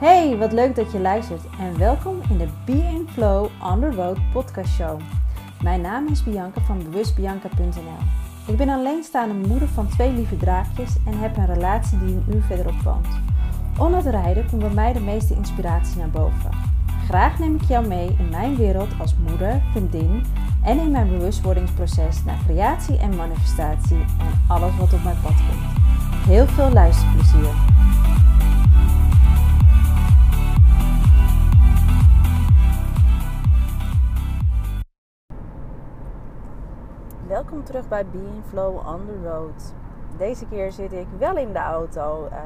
[0.00, 4.18] Hey, wat leuk dat je luistert en welkom in de Be Flow on the Road
[4.32, 5.00] podcast show.
[5.62, 7.98] Mijn naam is Bianca van bewustbianca.nl.
[8.46, 12.42] Ik ben alleenstaande moeder van twee lieve draakjes en heb een relatie die een uur
[12.42, 13.06] verderop woont.
[13.78, 16.50] Onder het rijden komt bij mij de meeste inspiratie naar boven.
[17.08, 20.22] Graag neem ik jou mee in mijn wereld als moeder, vriendin
[20.64, 26.26] en in mijn bewustwordingsproces naar creatie en manifestatie en alles wat op mijn pad komt.
[26.26, 27.69] Heel veel luisterplezier!
[37.50, 39.74] Welkom terug bij Being Flow on the Road.
[40.16, 42.26] Deze keer zit ik wel in de auto.
[42.26, 42.38] Uh,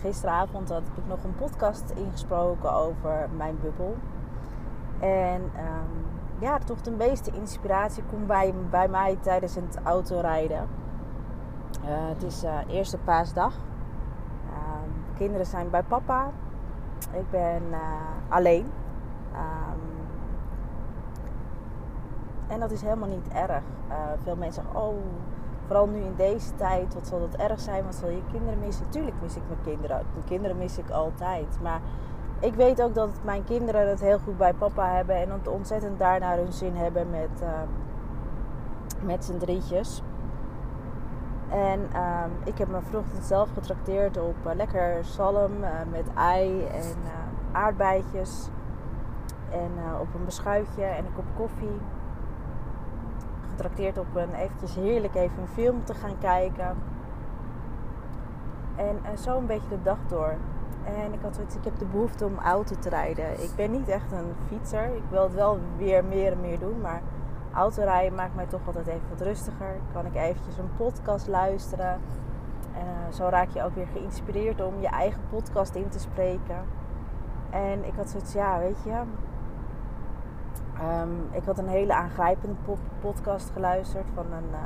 [0.00, 3.96] gisteravond had ik nog een podcast ingesproken over mijn bubbel.
[4.98, 6.06] En um,
[6.38, 10.68] ja, toch de meeste inspiratie komt bij, bij mij tijdens het autorijden.
[11.84, 13.54] Uh, het is uh, eerste paasdag.
[13.54, 16.30] Uh, kinderen zijn bij papa.
[17.12, 17.78] Ik ben uh,
[18.28, 18.66] alleen.
[22.50, 23.62] En dat is helemaal niet erg.
[23.88, 24.94] Uh, veel mensen zeggen, oh,
[25.66, 27.84] vooral nu in deze tijd, wat zal dat erg zijn?
[27.84, 28.88] Wat zal je kinderen missen?
[28.88, 30.06] Tuurlijk mis ik mijn kinderen.
[30.12, 31.58] Mijn kinderen mis ik altijd.
[31.62, 31.80] Maar
[32.40, 35.98] ik weet ook dat mijn kinderen het heel goed bij papa hebben en het ontzettend
[35.98, 37.48] daar naar hun zin hebben met, uh,
[39.02, 40.02] met z'n drietjes.
[41.48, 45.52] En uh, ik heb me vanochtend zelf getrakteerd op uh, lekker zalm
[45.90, 46.96] met ei en
[47.52, 48.48] aardbeidjes.
[49.50, 51.80] En op een beschuitje en een kop koffie.
[53.60, 56.76] Getrakteerd op een eventjes heerlijk even een film te gaan kijken.
[58.76, 60.34] En zo een beetje de dag door.
[60.84, 63.42] En ik had zoiets, ik heb de behoefte om auto te rijden.
[63.42, 64.84] Ik ben niet echt een fietser.
[64.84, 66.80] Ik wil het wel weer meer en meer doen.
[66.80, 67.02] Maar
[67.52, 69.76] autorijden maakt mij toch altijd even wat rustiger.
[69.92, 72.00] Kan ik eventjes een podcast luisteren.
[72.74, 76.64] En uh, zo raak je ook weer geïnspireerd om je eigen podcast in te spreken.
[77.50, 79.02] En ik had zoiets, ja, weet je.
[80.82, 82.56] Um, ik had een hele aangrijpende
[83.00, 84.58] podcast geluisterd van een, uh,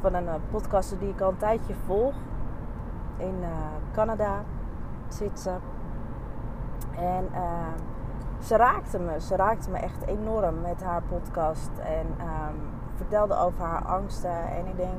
[0.00, 2.14] van een uh, podcaster die ik al een tijdje volg
[3.16, 3.34] in
[3.92, 4.42] Canada
[5.08, 5.54] zit ze.
[6.96, 7.40] En uh,
[8.38, 9.20] ze raakte me.
[9.20, 11.70] Ze raakte me echt enorm met haar podcast.
[11.78, 12.06] En
[12.94, 14.48] vertelde over haar angsten.
[14.48, 14.98] En ik denk,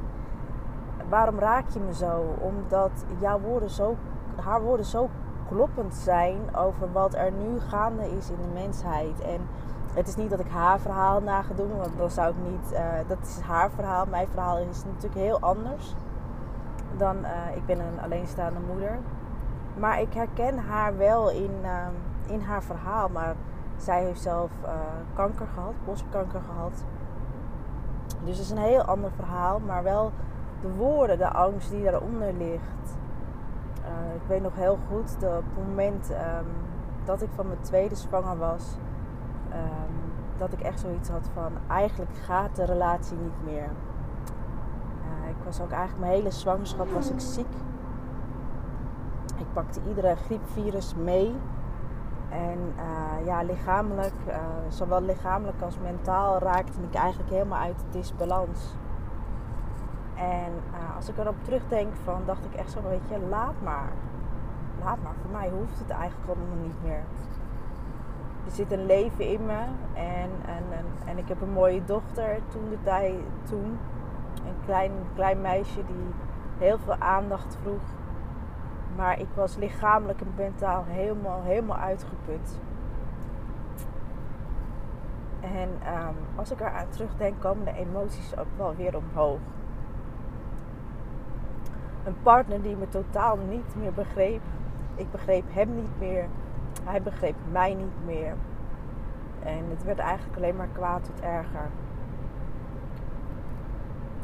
[1.09, 2.35] waarom raak je me zo?
[2.39, 3.95] Omdat jouw woorden zo,
[4.41, 5.09] haar woorden zo
[5.47, 9.21] kloppend zijn over wat er nu gaande is in de mensheid.
[9.21, 9.47] En
[9.95, 12.73] het is niet dat ik haar verhaal na ga doen, want dan zou ik niet.
[12.73, 14.05] Uh, dat is haar verhaal.
[14.05, 15.95] Mijn verhaal is natuurlijk heel anders
[16.97, 17.17] dan.
[17.17, 18.97] Uh, ik ben een alleenstaande moeder.
[19.77, 21.87] Maar ik herken haar wel in, uh,
[22.27, 23.09] in haar verhaal.
[23.09, 23.35] Maar
[23.77, 24.51] zij heeft zelf
[25.13, 26.83] kanker gehad, borstkanker gehad.
[28.23, 29.59] Dus het is een heel ander verhaal.
[29.59, 30.11] Maar wel
[30.61, 32.97] de woorden, de angst die daaronder ligt.
[34.15, 36.47] Ik weet nog heel goed dat op het moment um,
[37.05, 38.77] dat ik van mijn tweede zwanger was.
[39.55, 43.69] Um, dat ik echt zoiets had van eigenlijk gaat de relatie niet meer.
[45.29, 47.53] ik was ook eigenlijk mijn hele zwangerschap was ik ziek.
[49.37, 51.35] Ik pakte iedere griepvirus mee.
[52.29, 54.35] En uh, ja, lichamelijk, uh,
[54.67, 58.75] zowel lichamelijk als mentaal, raakte ik eigenlijk helemaal uit disbalans.
[60.15, 60.51] En
[60.95, 63.91] als ik erop terugdenk, van, dacht ik echt zo, weet je, laat maar.
[64.83, 67.03] Laat maar, voor mij hoeft het eigenlijk allemaal niet meer.
[68.45, 69.59] Er zit een leven in me
[69.93, 73.15] en, en, en, en ik heb een mooie dochter toen de tijd,
[73.49, 73.77] toen.
[74.35, 76.13] Een klein, klein meisje die
[76.57, 77.81] heel veel aandacht vroeg
[78.95, 82.59] maar ik was lichamelijk en mentaal helemaal, helemaal uitgeput.
[85.41, 89.39] En um, als ik eraan terugdenk, komen de emoties ook wel weer omhoog.
[92.03, 94.41] Een partner die me totaal niet meer begreep.
[94.95, 96.27] Ik begreep hem niet meer.
[96.85, 98.33] Hij begreep mij niet meer.
[99.43, 101.69] En het werd eigenlijk alleen maar kwaad tot erger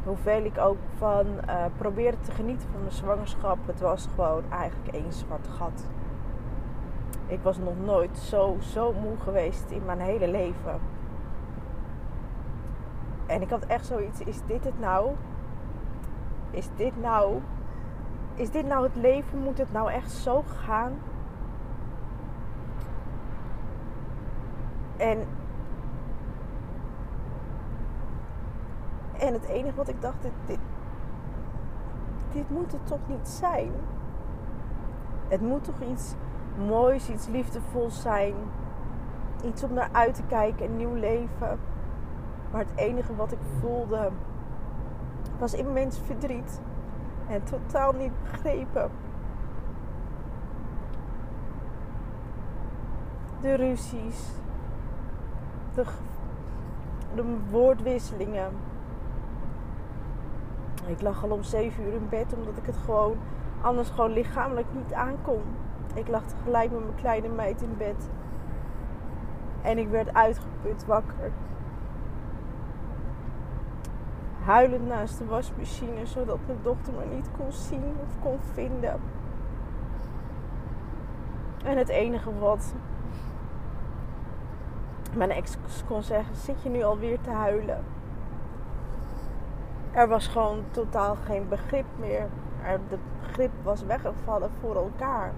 [0.03, 4.93] hoeveel ik ook van uh, probeerde te genieten van mijn zwangerschap, het was gewoon eigenlijk
[4.93, 5.87] één zwart gat.
[7.27, 10.79] Ik was nog nooit zo, zo moe geweest in mijn hele leven.
[13.25, 15.09] En ik had echt zoiets, is dit het nou?
[16.51, 17.39] Is dit nou?
[18.35, 19.39] Is dit nou het leven?
[19.39, 20.93] Moet het nou echt zo gaan?
[25.01, 25.27] En
[29.21, 30.59] En het enige wat ik dacht, dit,
[32.31, 33.71] dit, moet het toch niet zijn?
[35.27, 36.13] Het moet toch iets
[36.67, 38.33] moois, iets liefdevols zijn.
[39.43, 41.59] Iets om naar uit te kijken, een nieuw leven.
[42.51, 44.09] Maar het enige wat ik voelde
[45.39, 46.61] was immens verdriet.
[47.27, 48.91] En totaal niet begrepen.
[53.41, 54.31] De ruzies.
[55.73, 55.85] De,
[57.49, 58.51] woordwisselingen.
[60.85, 63.17] Ik lag al om 7 uur in bed omdat ik het gewoon
[63.61, 65.41] anders gewoon lichamelijk niet aankon.
[65.93, 68.09] Ik lag tegelijk met mijn kleine meid in bed.
[69.61, 71.31] En ik werd uitgeput wakker.
[74.43, 78.99] Huilend naast de wasmachine, zodat mijn dochter me niet kon zien of kon vinden.
[81.63, 82.73] En het enige wat
[85.15, 87.83] mijn ex kon zeggen: Zit je nu alweer te huilen?
[89.91, 92.27] Er was gewoon totaal geen begrip meer.
[92.63, 95.33] Er, de begrip was weggevallen voor elkaar.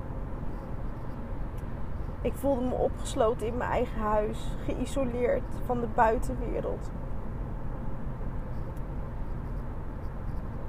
[2.21, 6.91] Ik voelde me opgesloten in mijn eigen huis, geïsoleerd van de buitenwereld.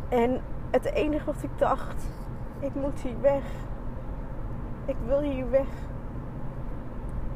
[0.08, 0.40] En
[0.70, 2.08] het enige wat ik dacht,
[2.58, 3.44] ik moet hier weg.
[4.84, 5.68] Ik wil hier weg.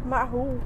[0.02, 0.56] Maar hoe?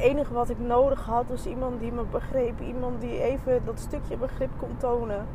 [0.00, 2.60] Enige wat ik nodig had was iemand die me begreep.
[2.60, 5.26] Iemand die even dat stukje begrip kon tonen.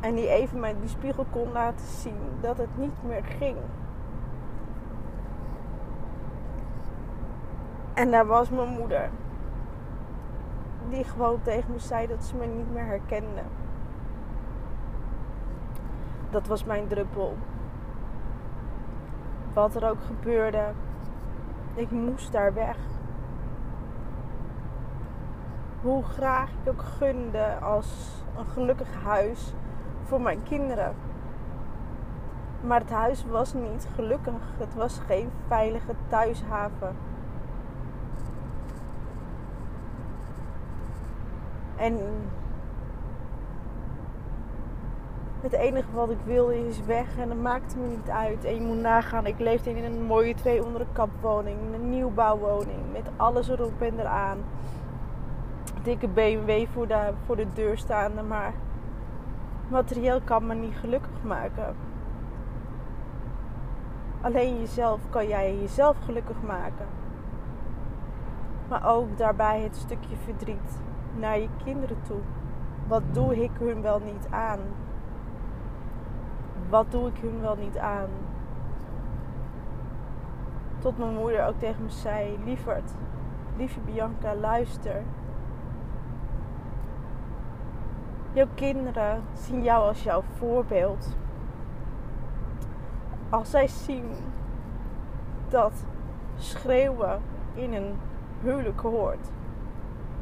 [0.00, 3.56] En die even mij die spiegel kon laten zien dat het niet meer ging.
[7.94, 9.10] En daar was mijn moeder.
[10.88, 13.42] Die gewoon tegen me zei dat ze me niet meer herkende.
[16.30, 17.36] Dat was mijn druppel.
[19.52, 20.64] Wat er ook gebeurde,
[21.74, 22.76] ik moest daar weg.
[25.88, 27.86] Hoe graag ik ook gunde als
[28.38, 29.52] een gelukkig huis
[30.04, 30.94] voor mijn kinderen.
[32.60, 34.34] Maar het huis was niet gelukkig.
[34.58, 36.96] Het was geen veilige thuishaven.
[41.76, 41.98] En
[45.40, 48.44] het enige wat ik wilde is weg en dat maakte me niet uit.
[48.44, 50.86] En je moet nagaan, ik leefde in een mooie twee onder
[51.20, 51.58] woning.
[51.74, 54.38] Een nieuwbouwwoning met alles erop en eraan.
[55.82, 58.52] Dikke BMW voor de, voor de deur staande, maar
[59.68, 61.76] materieel kan me niet gelukkig maken.
[64.20, 66.86] Alleen jezelf kan jij jezelf gelukkig maken.
[68.68, 70.80] Maar ook daarbij het stukje verdriet
[71.16, 72.20] naar je kinderen toe.
[72.86, 74.58] Wat doe ik hun wel niet aan?
[76.68, 78.08] Wat doe ik hun wel niet aan?
[80.78, 82.90] Tot mijn moeder ook tegen me zei: Lieverd,
[83.56, 85.02] lieve Bianca, luister.
[88.38, 91.16] Jouw kinderen zien jou als jouw voorbeeld.
[93.30, 94.04] Als zij zien
[95.48, 95.72] dat
[96.36, 97.20] schreeuwen
[97.54, 97.94] in een
[98.42, 99.30] huwelijk hoort,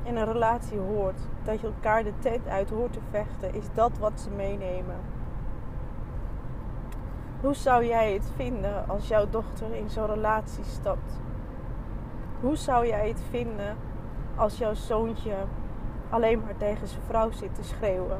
[0.02, 3.98] in een relatie hoort, dat je elkaar de tent uit hoort te vechten, is dat
[3.98, 5.00] wat ze meenemen.
[7.40, 11.20] Hoe zou jij het vinden als jouw dochter in zo'n relatie stapt?
[12.40, 13.76] Hoe zou jij het vinden
[14.36, 15.34] als jouw zoontje
[16.16, 18.18] alleen maar tegen zijn vrouw zit te schreeuwen?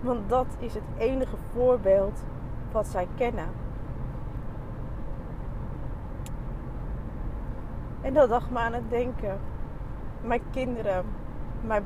[0.00, 2.24] Want dat is het enige voorbeeld
[2.72, 3.48] wat zij kennen.
[8.00, 9.38] En dat dacht me aan het denken.
[10.20, 11.04] Mijn kinderen,
[11.60, 11.84] mijn,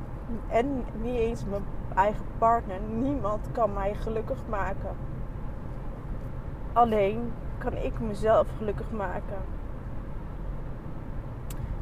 [0.49, 4.97] en niet eens mijn eigen partner, niemand kan mij gelukkig maken.
[6.73, 9.58] Alleen kan ik mezelf gelukkig maken.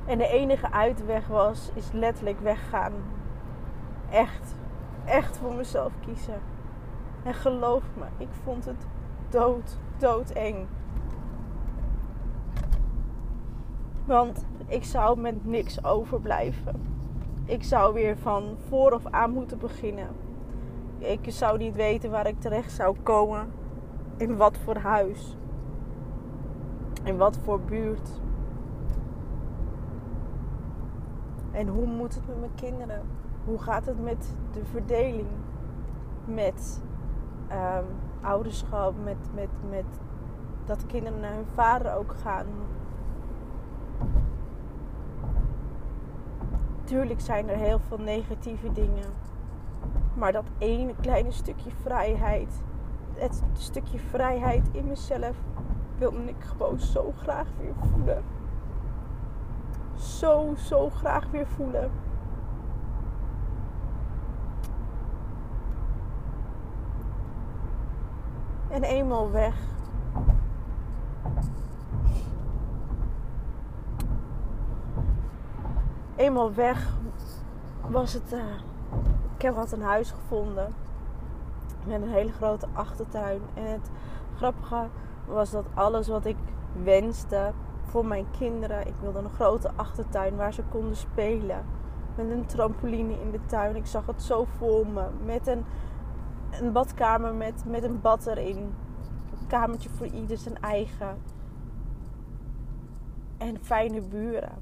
[0.06, 2.92] En de enige uitweg was, is letterlijk weggaan.
[4.10, 4.54] Echt,
[5.04, 6.40] echt voor mezelf kiezen.
[7.22, 8.86] En geloof me, ik vond het
[9.28, 10.68] dood, dood eng.
[14.04, 16.94] Want ik zou met niks overblijven.
[17.44, 20.08] Ik zou weer van vooraf aan moeten beginnen.
[20.98, 23.52] Ik zou niet weten waar ik terecht zou komen.
[24.16, 25.36] In wat voor huis.
[27.02, 28.20] In wat voor buurt.
[31.56, 33.02] En hoe moet het met mijn kinderen?
[33.44, 35.28] Hoe gaat het met de verdeling?
[36.24, 36.82] Met
[37.50, 37.84] um,
[38.20, 39.84] ouderschap, met, met, met
[40.64, 42.46] dat kinderen naar hun vader ook gaan.
[46.84, 49.10] Tuurlijk zijn er heel veel negatieve dingen.
[50.14, 52.62] Maar dat ene kleine stukje vrijheid,
[53.14, 55.36] het stukje vrijheid in mezelf,
[55.98, 58.35] wil ik gewoon zo graag weer voelen.
[59.96, 61.90] Zo, zo graag weer voelen.
[68.68, 69.54] En eenmaal weg.
[76.16, 76.88] Eenmaal weg
[77.88, 78.32] was het.
[78.32, 78.40] Uh,
[79.36, 80.74] ik heb wat een huis gevonden.
[81.84, 83.40] met een hele grote achtertuin.
[83.54, 83.90] En het
[84.36, 84.86] grappige
[85.26, 86.36] was dat alles wat ik
[86.82, 87.52] wenste
[87.86, 88.86] voor mijn kinderen.
[88.86, 91.64] Ik wilde een grote achtertuin waar ze konden spelen.
[92.16, 93.76] Met een trampoline in de tuin.
[93.76, 95.04] Ik zag het zo voor me.
[95.24, 95.64] Met een,
[96.60, 98.56] een badkamer met, met een bad erin.
[98.56, 101.16] Een kamertje voor ieder zijn eigen.
[103.38, 104.52] En fijne buren.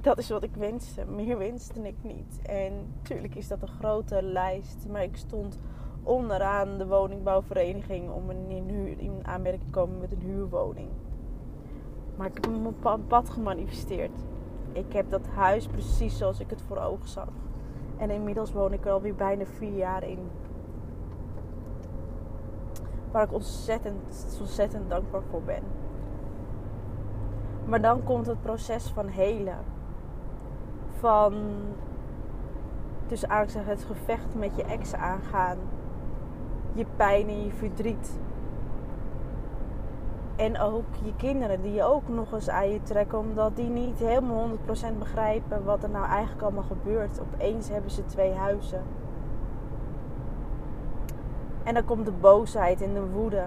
[0.00, 1.04] Dat is wat ik wenste.
[1.04, 2.40] Meer wenste ik niet.
[2.42, 4.86] En natuurlijk is dat een grote lijst.
[4.90, 5.58] Maar ik stond
[6.02, 10.88] onderaan de woningbouwvereniging om in, huur, in aanmerking te komen met een huurwoning.
[12.16, 12.46] Maar ik heb
[12.82, 14.18] mijn pad gemanifesteerd.
[14.72, 17.28] Ik heb dat huis precies zoals ik het voor ogen zag.
[17.96, 20.18] En inmiddels woon ik er alweer bijna vier jaar in.
[23.10, 25.62] Waar ik ontzettend, ontzettend dankbaar voor ben.
[27.64, 29.58] Maar dan komt het proces van helen.
[30.98, 31.34] Van
[33.06, 35.58] dus eigenlijk het gevecht met je ex aangaan.
[36.72, 38.18] Je pijn en je verdriet.
[40.42, 43.18] En ook je kinderen die je ook nog eens aan je trekken.
[43.18, 47.20] Omdat die niet helemaal 100% begrijpen wat er nou eigenlijk allemaal gebeurt.
[47.20, 48.82] Opeens hebben ze twee huizen.
[51.62, 53.44] En dan komt de boosheid en de woede.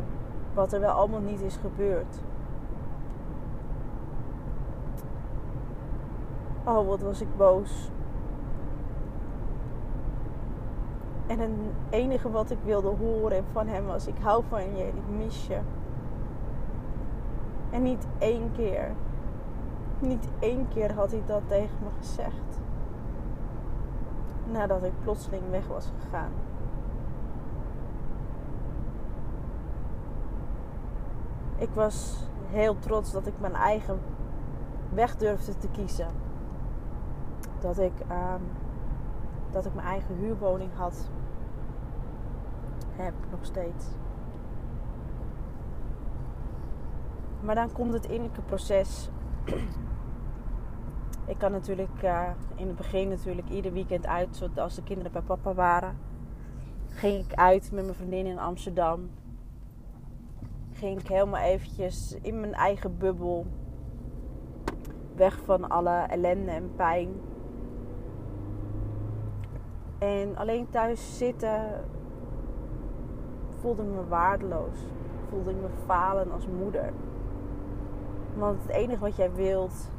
[0.54, 2.22] Wat er wel allemaal niet is gebeurd.
[6.64, 7.92] Oh, wat was ik boos.
[11.28, 11.52] En het
[11.90, 15.60] enige wat ik wilde horen van hem was: Ik hou van je, ik mis je.
[17.76, 18.92] En niet één keer.
[20.00, 22.62] Niet één keer had hij dat tegen me gezegd.
[24.52, 26.32] Nadat ik plotseling weg was gegaan.
[31.58, 34.00] Ik was heel trots dat ik mijn eigen
[34.94, 36.08] weg durfde te kiezen.
[37.60, 38.48] Dat ik, um,
[39.52, 41.10] dat ik mijn eigen huurwoning had.
[42.96, 43.86] Heb nog steeds.
[47.46, 49.10] Maar dan komt het innerlijke proces.
[51.34, 55.12] ik kan natuurlijk uh, in het begin natuurlijk ieder weekend uit, zoals als de kinderen
[55.12, 55.98] bij papa waren.
[56.88, 59.10] Ging ik uit met mijn vriendin in Amsterdam.
[60.72, 63.46] Ging ik helemaal eventjes in mijn eigen bubbel.
[65.16, 67.10] Weg van alle ellende en pijn.
[69.98, 71.86] En alleen thuis zitten
[73.60, 74.80] voelde ik me waardeloos.
[75.30, 76.94] Voelde ik me falen als moeder.
[78.38, 79.90] Want het enige wat jij wilt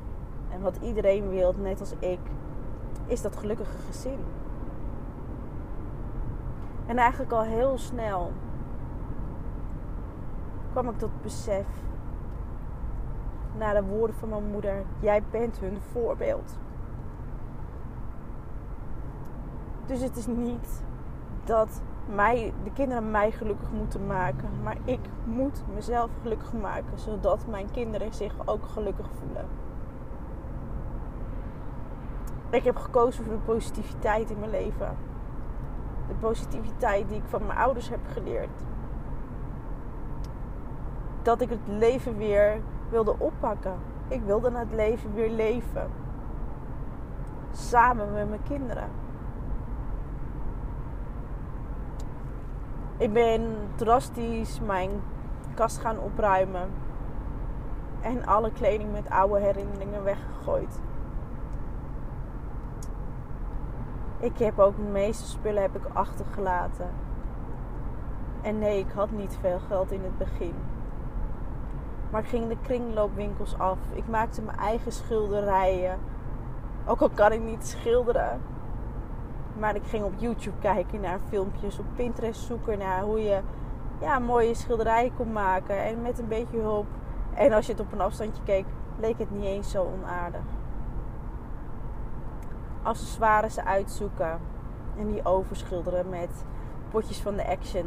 [0.51, 2.19] en wat iedereen wilt, net als ik,
[3.07, 4.19] is dat gelukkige gezin.
[6.87, 8.33] En eigenlijk al heel snel
[10.71, 11.67] kwam ik tot besef
[13.57, 16.59] na de woorden van mijn moeder: jij bent hun voorbeeld.
[19.87, 20.83] Dus het is niet
[21.45, 21.83] dat
[22.15, 24.49] mij, de kinderen mij gelukkig moeten maken.
[24.63, 29.47] Maar ik moet mezelf gelukkig maken, zodat mijn kinderen zich ook gelukkig voelen.
[32.51, 34.97] Ik heb gekozen voor de positiviteit in mijn leven.
[36.09, 38.63] De positiviteit die ik van mijn ouders heb geleerd.
[41.23, 42.61] Dat ik het leven weer
[42.91, 43.75] wilde oppakken.
[44.09, 45.91] Ik wilde het leven weer leven.
[47.53, 48.89] Samen met mijn kinderen.
[52.99, 54.91] Ik ben drastisch mijn
[55.55, 56.69] kast gaan opruimen.
[58.01, 60.81] En alle kleding met oude herinneringen weggegooid.
[64.19, 66.91] Ik heb ook de meeste spullen heb ik achtergelaten.
[68.43, 70.55] En nee, ik had niet veel geld in het begin.
[72.11, 73.79] Maar ik ging de kringloopwinkels af.
[73.93, 75.99] Ik maakte mijn eigen schilderijen.
[76.87, 78.41] Ook al kan ik niet schilderen.
[79.59, 83.41] Maar ik ging op YouTube kijken naar filmpjes, op Pinterest zoeken naar hoe je
[84.01, 85.85] ja, mooie schilderijen kon maken.
[85.85, 86.87] En met een beetje hulp.
[87.35, 88.65] En als je het op een afstandje keek,
[88.99, 90.45] leek het niet eens zo onaardig.
[92.83, 94.41] Accessoires uitzoeken.
[94.99, 96.45] En die overschilderen met
[96.91, 97.87] potjes van de Action.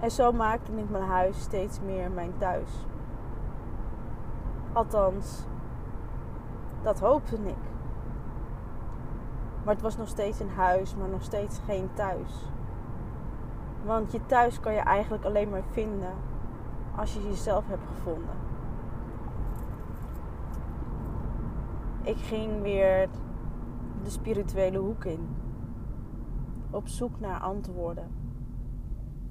[0.00, 2.86] En zo maakte ik mijn huis steeds meer mijn thuis.
[4.72, 5.44] Althans,
[6.82, 7.71] dat hoopte ik.
[9.64, 12.50] Maar het was nog steeds een huis, maar nog steeds geen thuis.
[13.84, 16.14] Want je thuis kan je eigenlijk alleen maar vinden
[16.96, 18.36] als je jezelf hebt gevonden.
[22.02, 23.08] Ik ging weer
[24.02, 25.28] de spirituele hoek in.
[26.70, 28.10] Op zoek naar antwoorden.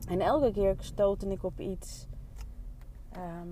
[0.08, 2.08] En elke keer stootte ik op iets.
[3.12, 3.50] Ehm,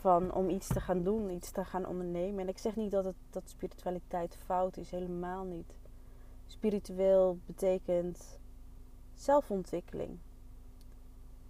[0.00, 2.40] van om iets te gaan doen, iets te gaan ondernemen.
[2.40, 5.78] En ik zeg niet dat, het, dat spiritualiteit fout is, helemaal niet.
[6.46, 8.38] Spiritueel betekent
[9.14, 10.18] zelfontwikkeling.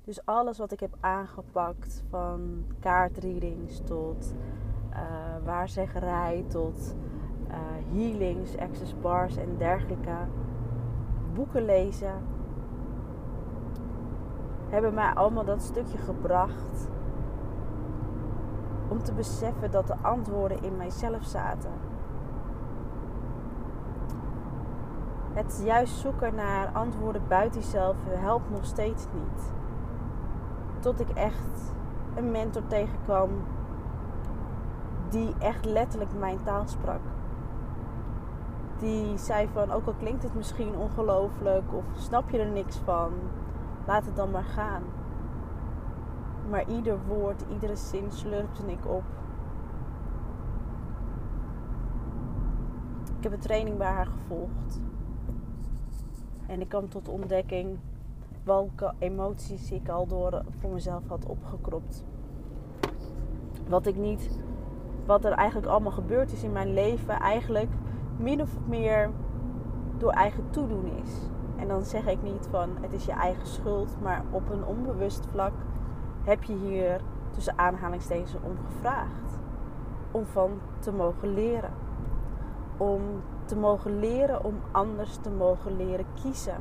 [0.04, 4.34] Dus alles wat ik heb aangepakt, van kaartreadings tot
[4.92, 4.98] uh,
[5.44, 6.94] waarzeggerij, tot
[7.48, 7.56] uh,
[7.92, 10.16] healings, access bars en dergelijke,
[11.34, 12.22] boeken lezen,
[14.68, 16.88] hebben mij allemaal dat stukje gebracht
[18.90, 21.70] om te beseffen dat de antwoorden in mijzelf zaten.
[25.32, 29.52] Het juist zoeken naar antwoorden buiten jezelf helpt nog steeds niet.
[30.78, 31.72] Tot ik echt
[32.14, 33.30] een mentor tegenkwam
[35.08, 37.00] die echt letterlijk mijn taal sprak.
[38.78, 43.12] Die zei van, ook al klinkt het misschien ongelooflijk of snap je er niks van,
[43.86, 44.82] laat het dan maar gaan.
[46.50, 49.02] Maar ieder woord, iedere zin slurpte ik op.
[53.16, 54.80] Ik heb een training bij haar gevolgd.
[56.46, 57.78] En ik kwam tot ontdekking
[58.42, 62.04] welke emoties ik al door voor mezelf had opgekropt.
[63.68, 64.40] Wat ik niet,
[65.06, 67.70] wat er eigenlijk allemaal gebeurd is in mijn leven, eigenlijk
[68.16, 69.10] min of meer
[69.98, 71.12] door eigen toedoen is.
[71.56, 75.26] En dan zeg ik niet van het is je eigen schuld, maar op een onbewust
[75.30, 75.52] vlak
[76.24, 77.00] heb je hier
[77.30, 79.38] tussen aanhalingstekens om gevraagd.
[80.10, 81.72] Om van te mogen leren.
[82.76, 83.02] Om
[83.44, 86.58] te mogen leren om anders te mogen leren kiezen.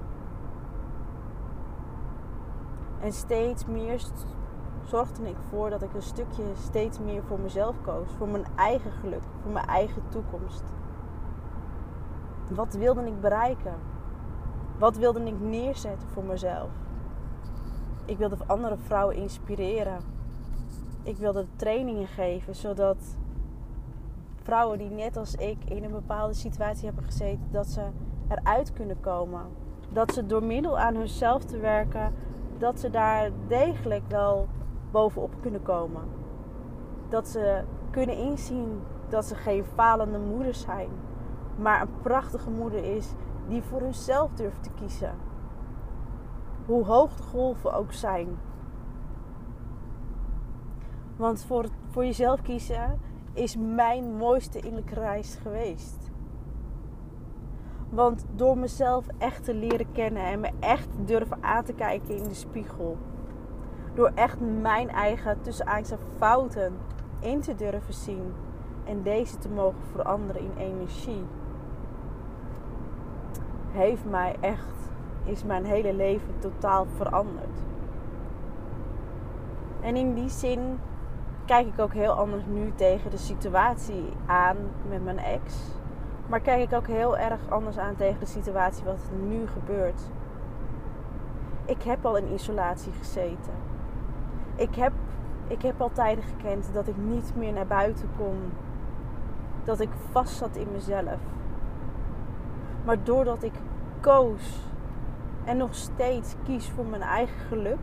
[2.99, 4.01] En steeds meer
[4.83, 8.09] zorgde ik voor dat ik een stukje steeds meer voor mezelf koos.
[8.17, 10.63] Voor mijn eigen geluk, voor mijn eigen toekomst.
[12.49, 13.75] Wat wilde ik bereiken?
[14.77, 16.69] Wat wilde ik neerzetten voor mezelf?
[18.09, 19.99] Ik wilde andere vrouwen inspireren.
[21.03, 22.97] Ik wilde trainingen geven zodat
[24.43, 27.81] vrouwen die net als ik in een bepaalde situatie hebben gezeten, dat ze
[28.27, 29.41] eruit kunnen komen.
[29.89, 32.13] Dat ze door middel aan hunzelf te werken,
[32.57, 34.47] dat ze daar degelijk wel
[34.91, 36.01] bovenop kunnen komen.
[37.09, 40.89] Dat ze kunnen inzien dat ze geen falende moeder zijn,
[41.55, 43.13] maar een prachtige moeder is
[43.47, 45.28] die voor hunzelf durft te kiezen.
[46.69, 48.27] Hoe hoog de golven ook zijn.
[51.15, 52.99] Want voor, voor jezelf kiezen
[53.33, 56.11] is mijn mooiste innerlijke reis geweest.
[57.89, 62.23] Want door mezelf echt te leren kennen en me echt durven aan te kijken in
[62.23, 62.97] de spiegel.
[63.93, 65.67] Door echt mijn eigen tussen
[66.17, 66.73] fouten
[67.19, 68.33] in te durven zien.
[68.83, 71.23] En deze te mogen veranderen in energie.
[73.71, 74.78] Heeft mij echt,
[75.29, 77.57] is mijn hele leven totaal veranderd.
[79.81, 80.79] En in die zin
[81.45, 84.57] kijk ik ook heel anders nu tegen de situatie aan
[84.89, 85.55] met mijn ex.
[86.27, 90.01] Maar kijk ik ook heel erg anders aan tegen de situatie wat nu gebeurt.
[91.65, 93.53] Ik heb al in isolatie gezeten.
[94.55, 94.93] Ik heb,
[95.47, 98.37] ik heb al tijden gekend dat ik niet meer naar buiten kon.
[99.63, 101.19] Dat ik vast zat in mezelf.
[102.85, 103.53] Maar doordat ik
[103.99, 104.68] koos
[105.43, 107.79] en nog steeds kies voor mijn eigen geluk,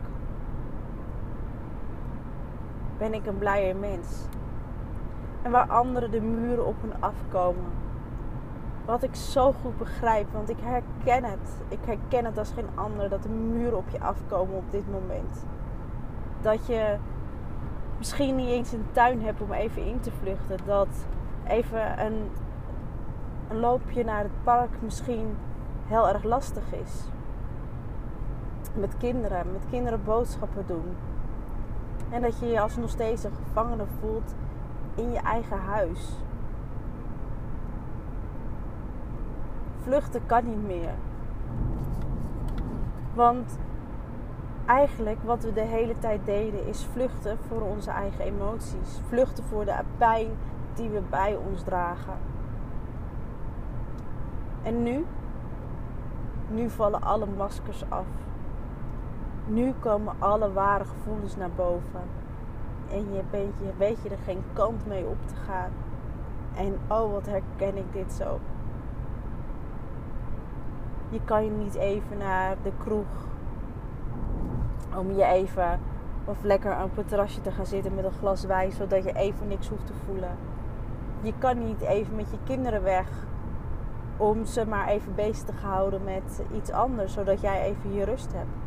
[2.97, 4.25] ben ik een blijer mens.
[5.41, 7.71] En waar anderen de muren op hun afkomen.
[8.85, 11.61] Wat ik zo goed begrijp, want ik herken het.
[11.67, 15.45] Ik herken het als geen ander dat de muren op je afkomen op dit moment.
[16.41, 16.97] Dat je
[17.97, 20.57] misschien niet eens een tuin hebt om even in te vluchten.
[20.65, 21.07] Dat
[21.47, 22.29] even een,
[23.49, 25.37] een loopje naar het park misschien
[25.87, 27.09] heel erg lastig is.
[28.73, 30.95] Met kinderen, met kinderen boodschappen doen
[32.09, 34.35] en dat je je als nog steeds een gevangene voelt
[34.95, 36.09] in je eigen huis.
[39.81, 40.93] Vluchten kan niet meer.
[43.13, 43.57] Want
[44.65, 48.99] eigenlijk wat we de hele tijd deden is vluchten voor onze eigen emoties.
[49.07, 50.27] Vluchten voor de pijn
[50.73, 52.17] die we bij ons dragen.
[54.63, 55.05] En nu?
[56.49, 58.05] Nu vallen alle maskers af.
[59.47, 62.01] Nu komen alle ware gevoelens naar boven.
[62.91, 65.71] En je, bent, je weet je er geen kant mee op te gaan.
[66.55, 68.39] En oh, wat herken ik dit zo.
[71.09, 73.25] Je kan je niet even naar de kroeg
[74.97, 75.79] om je even
[76.25, 79.47] of lekker op het terrasje te gaan zitten met een glas wijn, zodat je even
[79.47, 80.37] niks hoeft te voelen.
[81.21, 83.07] Je kan niet even met je kinderen weg
[84.17, 88.33] om ze maar even bezig te houden met iets anders, zodat jij even je rust
[88.33, 88.66] hebt.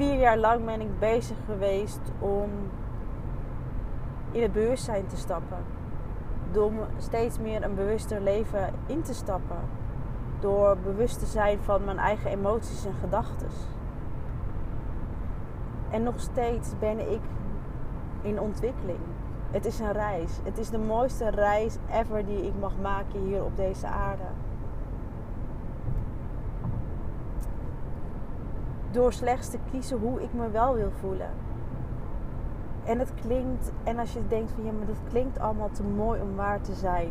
[0.00, 2.50] Vier jaar lang ben ik bezig geweest om
[4.30, 5.58] in het bewustzijn te stappen.
[6.52, 9.58] Door steeds meer een bewuster leven in te stappen.
[10.38, 13.48] Door bewust te zijn van mijn eigen emoties en gedachten.
[15.90, 17.22] En nog steeds ben ik
[18.22, 19.00] in ontwikkeling.
[19.50, 20.38] Het is een reis.
[20.42, 24.26] Het is de mooiste reis ever die ik mag maken hier op deze aarde.
[28.90, 31.30] Door slechts te kiezen hoe ik me wel wil voelen.
[32.84, 36.20] En het klinkt, en als je denkt van ja, maar dat klinkt allemaal te mooi
[36.20, 37.10] om waar te zijn.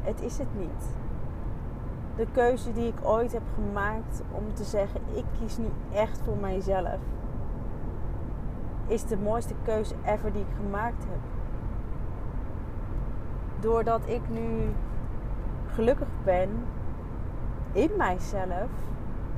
[0.00, 0.96] Het is het niet.
[2.16, 6.36] De keuze die ik ooit heb gemaakt om te zeggen, ik kies nu echt voor
[6.36, 6.98] mijzelf,
[8.86, 11.20] is de mooiste keuze ever die ik gemaakt heb.
[13.60, 14.72] Doordat ik nu
[15.66, 16.48] gelukkig ben
[17.72, 18.68] in mijzelf,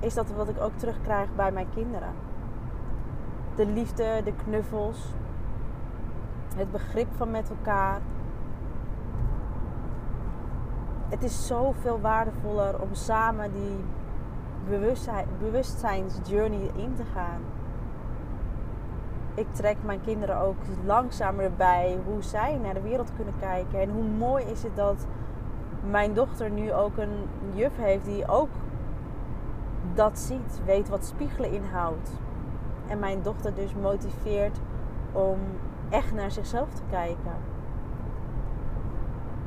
[0.01, 2.27] is dat wat ik ook terugkrijg bij mijn kinderen
[3.57, 4.99] de liefde, de knuffels,
[6.57, 8.01] het begrip van met elkaar.
[11.09, 13.85] Het is zoveel waardevoller om samen die
[14.69, 17.41] bewustzijn, bewustzijnsjourney in te gaan.
[19.35, 23.81] Ik trek mijn kinderen ook langzamer erbij hoe zij naar de wereld kunnen kijken.
[23.81, 25.07] En hoe mooi is het dat
[25.91, 28.49] mijn dochter nu ook een juf heeft die ook
[29.97, 32.11] dat ziet, weet wat spiegelen inhoudt
[32.87, 34.59] en mijn dochter dus motiveert
[35.13, 35.39] om
[35.89, 37.35] echt naar zichzelf te kijken.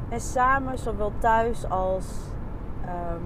[0.10, 2.06] En samen, zowel thuis als,
[2.86, 3.24] um,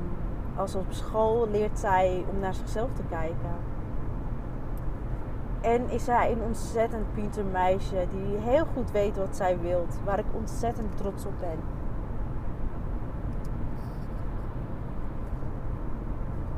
[0.55, 3.55] als op school, leert zij om naar zichzelf te kijken.
[5.61, 10.19] En is zij een ontzettend Pieter meisje die heel goed weet wat zij wilt, waar
[10.19, 11.59] ik ontzettend trots op ben.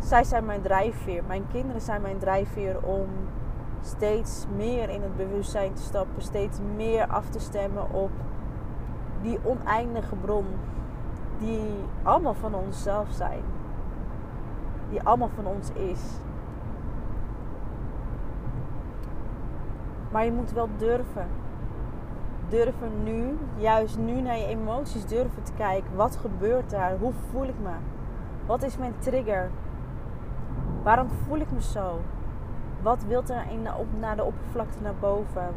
[0.06, 1.24] Zij zijn mijn drijfveer.
[1.28, 3.08] Mijn kinderen zijn mijn drijfveer om
[3.82, 8.12] steeds meer in het bewustzijn te stappen, steeds meer af te stemmen op
[9.22, 10.46] die oneindige bron,
[11.38, 11.70] die
[12.04, 13.42] allemaal van onszelf zijn,
[14.90, 16.02] die allemaal van ons is.
[20.12, 21.28] Maar je moet wel durven.
[22.50, 25.96] Durven nu, juist nu naar je emoties durven te kijken.
[25.96, 26.98] Wat gebeurt daar?
[26.98, 27.74] Hoe voel ik me?
[28.46, 29.50] Wat is mijn trigger?
[30.86, 32.00] Waarom voel ik me zo?
[32.82, 35.54] Wat wilt er in, op, naar de oppervlakte naar boven?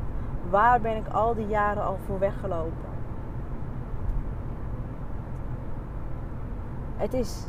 [0.51, 2.89] Waar ben ik al die jaren al voor weggelopen?
[6.97, 7.47] Het is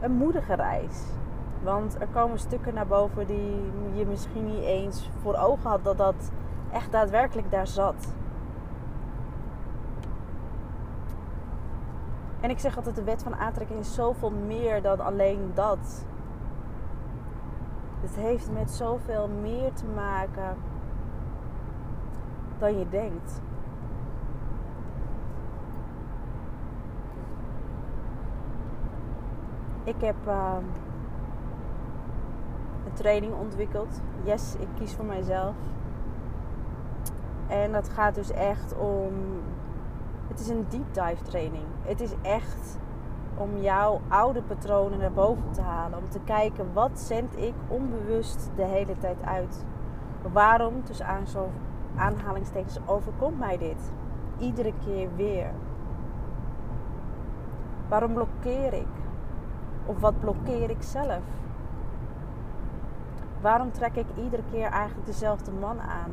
[0.00, 1.02] een moedige reis.
[1.62, 5.98] Want er komen stukken naar boven die je misschien niet eens voor ogen had dat
[5.98, 6.30] dat
[6.72, 8.14] echt daadwerkelijk daar zat.
[12.40, 16.04] En ik zeg altijd, de wet van aantrekking is zoveel meer dan alleen dat.
[18.02, 20.56] Het heeft met zoveel meer te maken
[22.58, 23.40] dan je denkt.
[29.84, 30.56] Ik heb uh,
[32.86, 34.00] een training ontwikkeld.
[34.22, 35.54] Yes, ik kies voor mijzelf.
[37.46, 39.12] En dat gaat dus echt om.
[40.28, 41.64] Het is een deep dive training.
[41.82, 42.78] Het is echt
[43.36, 45.98] om jouw oude patronen naar boven te halen.
[45.98, 49.64] Om te kijken wat zend ik onbewust de hele tijd uit.
[50.32, 51.06] Waarom, tussen
[51.96, 53.92] aanhalingstekens, overkomt mij dit?
[54.38, 55.50] Iedere keer weer.
[57.88, 58.86] Waarom blokkeer ik?
[59.86, 61.22] Of wat blokkeer ik zelf?
[63.40, 66.10] Waarom trek ik iedere keer eigenlijk dezelfde man aan?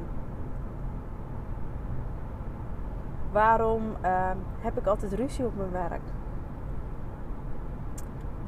[3.32, 6.02] Waarom uh, heb ik altijd ruzie op mijn werk?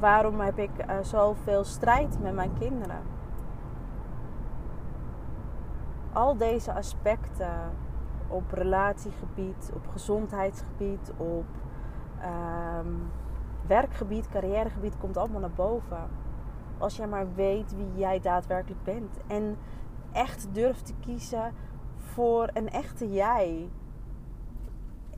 [0.02, 3.02] Waarom heb ik uh, zoveel strijd met mijn kinderen?
[6.12, 7.70] Al deze aspecten
[8.28, 11.44] op relatiegebied, op gezondheidsgebied, op
[12.20, 12.92] ehm,
[13.66, 16.08] werkgebied, carrièregebied komt allemaal naar boven.
[16.78, 19.16] Als jij maar weet wie jij daadwerkelijk bent.
[19.26, 19.58] En
[20.12, 21.52] echt durft te kiezen
[21.96, 23.70] voor een echte jij.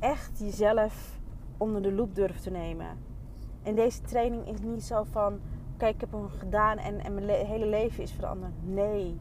[0.01, 1.21] Echt jezelf
[1.57, 3.13] onder de loep durft te nemen
[3.65, 5.41] en deze training is niet zo van:
[5.77, 8.53] kijk, ik heb hem gedaan en, en mijn hele leven is veranderd.
[8.63, 9.19] Nee,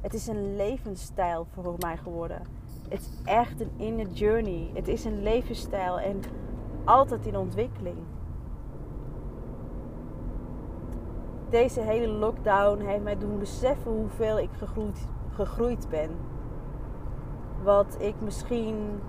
[0.00, 2.42] het is een levensstijl voor mij geworden.
[2.88, 4.70] Het is echt een inner journey.
[4.74, 6.20] Het is een levensstijl en
[6.84, 7.96] altijd in ontwikkeling.
[11.48, 16.10] Deze hele lockdown heeft mij doen beseffen hoeveel ik gegroeid, gegroeid ben.
[17.62, 19.00] Wat ik misschien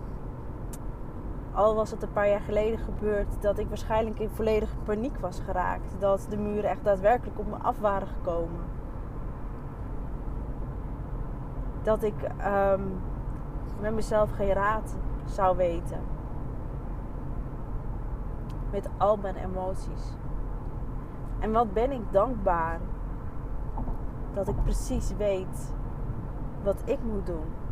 [1.53, 5.39] al was het een paar jaar geleden gebeurd dat ik waarschijnlijk in volledige paniek was
[5.39, 5.95] geraakt.
[5.99, 8.61] Dat de muren echt daadwerkelijk op me af waren gekomen.
[11.83, 13.01] Dat ik um,
[13.81, 15.99] met mezelf geen raad zou weten.
[18.73, 20.17] met al mijn emoties.
[21.39, 22.79] En wat ben ik dankbaar
[24.33, 25.73] dat ik precies weet
[26.63, 27.62] wat ik moet doen.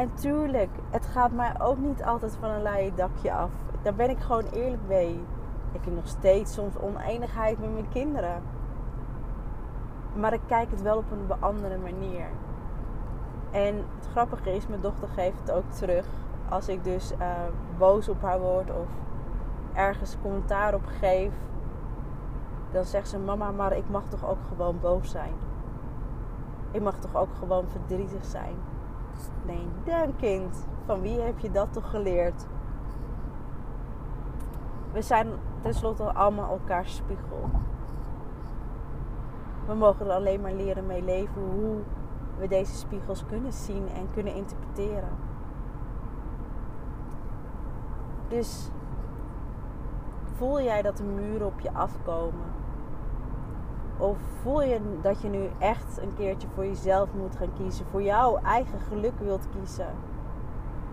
[0.00, 3.50] En tuurlijk, het gaat mij ook niet altijd van een leien dakje af.
[3.82, 5.24] Daar ben ik gewoon eerlijk mee.
[5.72, 8.42] Ik heb nog steeds soms oneenigheid met mijn kinderen.
[10.14, 12.26] Maar ik kijk het wel op een andere manier.
[13.50, 16.06] En het grappige is, mijn dochter geeft het ook terug.
[16.48, 17.26] Als ik dus uh,
[17.78, 18.88] boos op haar word of
[19.74, 21.32] ergens commentaar op geef.
[22.72, 25.32] Dan zegt ze, mama, maar ik mag toch ook gewoon boos zijn.
[26.70, 28.54] Ik mag toch ook gewoon verdrietig zijn.
[29.46, 32.46] Nee, dan kind, van wie heb je dat toch geleerd?
[34.92, 35.28] We zijn
[35.60, 37.50] tenslotte allemaal elkaars spiegel.
[39.66, 41.76] We mogen er alleen maar leren mee leven hoe
[42.38, 45.08] we deze spiegels kunnen zien en kunnen interpreteren.
[48.28, 48.70] Dus
[50.36, 52.59] voel jij dat de muren op je afkomen?
[54.00, 58.02] Of voel je dat je nu echt een keertje voor jezelf moet gaan kiezen, voor
[58.02, 59.88] jouw eigen geluk wilt kiezen?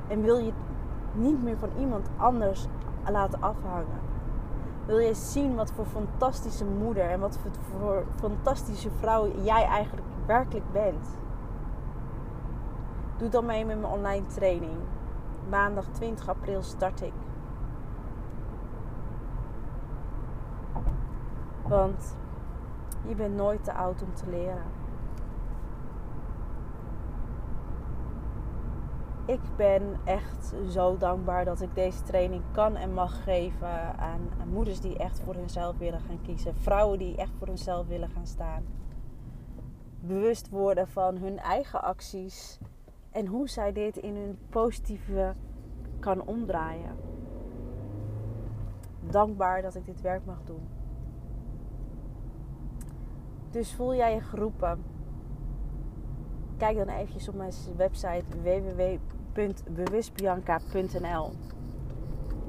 [0.08, 0.52] En wil je
[1.14, 2.66] niet meer van iemand anders
[3.12, 4.00] laten afhangen?
[4.86, 7.40] Wil je zien wat voor fantastische moeder en wat
[7.78, 11.08] voor fantastische vrouw jij eigenlijk werkelijk bent?
[13.18, 14.78] Doe dan mee met mijn online training.
[15.50, 17.14] Maandag 20 april start ik.
[21.68, 22.16] Want
[23.08, 24.64] je bent nooit te oud om te leren.
[29.26, 34.80] Ik ben echt zo dankbaar dat ik deze training kan en mag geven aan, moeders
[34.80, 36.56] die echt voor hunzelf willen gaan kiezen.
[36.56, 38.64] Vrouwen die echt voor hunzelf willen gaan staan.
[40.00, 42.60] Bewust worden van hun eigen acties
[43.12, 45.34] en hoe zij dit in hun positieve
[46.00, 46.96] kan omdraaien.
[49.00, 50.77] Dankbaar dat ik dit werk mag doen.
[53.52, 54.84] Dus voel jij je geroepen?
[56.58, 61.32] Kijk dan eventjes op mijn website www.bewustbianca.nl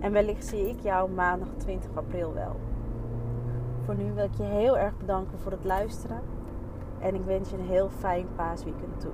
[0.00, 2.56] En wellicht zie ik jou maandag 20 april wel.
[3.84, 6.20] Voor nu wil ik je heel erg bedanken voor het luisteren.
[6.98, 9.12] En ik wens je een heel fijn paasweekend toe.